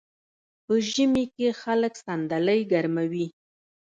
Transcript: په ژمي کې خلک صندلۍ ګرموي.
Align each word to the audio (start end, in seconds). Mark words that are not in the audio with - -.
په 0.65 0.73
ژمي 0.89 1.25
کې 1.35 1.47
خلک 1.61 1.93
صندلۍ 2.03 2.61
ګرموي. 2.71 3.27